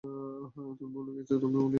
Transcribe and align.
তুমি 0.03 0.87
ভুলে 0.93 1.11
গেছো, 1.17 1.33
আমি 1.37 1.45
ভুলি 1.45 1.57
নি! 1.57 1.67